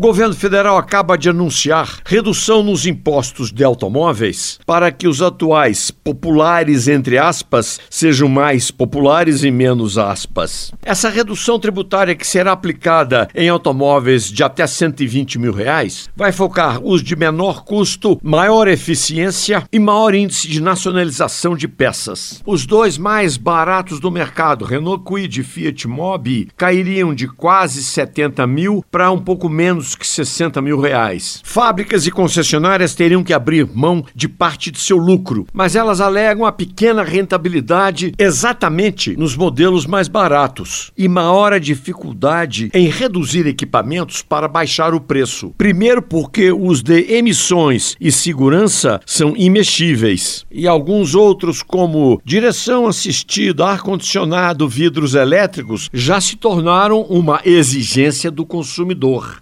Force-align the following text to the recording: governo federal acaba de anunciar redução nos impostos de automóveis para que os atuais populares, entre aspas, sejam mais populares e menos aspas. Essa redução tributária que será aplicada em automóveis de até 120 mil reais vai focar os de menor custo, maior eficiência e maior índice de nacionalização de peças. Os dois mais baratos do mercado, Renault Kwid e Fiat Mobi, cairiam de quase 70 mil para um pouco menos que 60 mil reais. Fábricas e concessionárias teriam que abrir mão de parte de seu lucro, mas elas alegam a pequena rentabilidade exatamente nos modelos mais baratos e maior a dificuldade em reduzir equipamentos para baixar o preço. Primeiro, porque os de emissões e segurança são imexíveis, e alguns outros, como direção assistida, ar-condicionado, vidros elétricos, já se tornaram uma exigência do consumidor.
governo 0.00 0.34
federal 0.34 0.78
acaba 0.78 1.18
de 1.18 1.28
anunciar 1.28 2.00
redução 2.06 2.62
nos 2.62 2.86
impostos 2.86 3.52
de 3.52 3.62
automóveis 3.62 4.58
para 4.64 4.90
que 4.90 5.06
os 5.06 5.20
atuais 5.20 5.90
populares, 5.90 6.88
entre 6.88 7.18
aspas, 7.18 7.78
sejam 7.90 8.26
mais 8.26 8.70
populares 8.70 9.44
e 9.44 9.50
menos 9.50 9.98
aspas. 9.98 10.72
Essa 10.82 11.10
redução 11.10 11.60
tributária 11.60 12.14
que 12.14 12.26
será 12.26 12.52
aplicada 12.52 13.28
em 13.34 13.50
automóveis 13.50 14.32
de 14.32 14.42
até 14.42 14.66
120 14.66 15.38
mil 15.38 15.52
reais 15.52 16.08
vai 16.16 16.32
focar 16.32 16.80
os 16.82 17.02
de 17.02 17.14
menor 17.14 17.62
custo, 17.64 18.18
maior 18.22 18.68
eficiência 18.68 19.64
e 19.70 19.78
maior 19.78 20.14
índice 20.14 20.48
de 20.48 20.62
nacionalização 20.62 21.54
de 21.54 21.68
peças. 21.68 22.40
Os 22.46 22.64
dois 22.64 22.96
mais 22.96 23.36
baratos 23.36 24.00
do 24.00 24.10
mercado, 24.10 24.64
Renault 24.64 25.04
Kwid 25.04 25.40
e 25.40 25.44
Fiat 25.44 25.86
Mobi, 25.86 26.48
cairiam 26.56 27.14
de 27.14 27.28
quase 27.28 27.84
70 27.84 28.46
mil 28.46 28.82
para 28.90 29.10
um 29.10 29.18
pouco 29.18 29.46
menos 29.46 29.89
que 29.94 30.06
60 30.06 30.60
mil 30.60 30.80
reais. 30.80 31.40
Fábricas 31.44 32.06
e 32.06 32.10
concessionárias 32.10 32.94
teriam 32.94 33.24
que 33.24 33.32
abrir 33.32 33.66
mão 33.72 34.04
de 34.14 34.28
parte 34.28 34.70
de 34.70 34.78
seu 34.78 34.96
lucro, 34.96 35.46
mas 35.52 35.76
elas 35.76 36.00
alegam 36.00 36.44
a 36.44 36.52
pequena 36.52 37.02
rentabilidade 37.02 38.12
exatamente 38.18 39.16
nos 39.16 39.36
modelos 39.36 39.86
mais 39.86 40.08
baratos 40.08 40.92
e 40.96 41.08
maior 41.08 41.52
a 41.52 41.58
dificuldade 41.58 42.70
em 42.72 42.88
reduzir 42.88 43.46
equipamentos 43.46 44.22
para 44.22 44.48
baixar 44.48 44.94
o 44.94 45.00
preço. 45.00 45.54
Primeiro, 45.56 46.02
porque 46.02 46.52
os 46.52 46.82
de 46.82 47.12
emissões 47.12 47.96
e 48.00 48.12
segurança 48.12 49.00
são 49.06 49.34
imexíveis, 49.36 50.44
e 50.50 50.66
alguns 50.66 51.14
outros, 51.14 51.62
como 51.62 52.20
direção 52.24 52.86
assistida, 52.86 53.66
ar-condicionado, 53.66 54.68
vidros 54.68 55.14
elétricos, 55.14 55.88
já 55.92 56.20
se 56.20 56.36
tornaram 56.36 57.02
uma 57.02 57.40
exigência 57.44 58.30
do 58.30 58.44
consumidor. 58.44 59.40